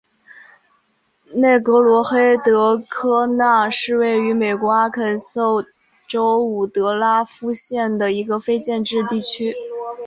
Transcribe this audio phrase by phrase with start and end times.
[1.33, 5.63] 内格罗黑德科纳是位于美国阿肯色
[6.07, 9.53] 州伍德拉夫县的一个非建制地区。